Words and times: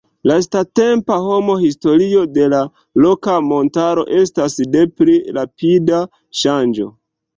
Lastatempa 0.29 1.17
homa 1.25 1.57
historio 1.63 2.23
de 2.37 2.47
la 2.55 2.61
Roka 3.03 3.35
Montaro 3.53 4.07
estas 4.23 4.57
de 4.77 4.87
pli 4.99 5.19
rapida 5.37 6.01
ŝanĝo. 6.43 6.89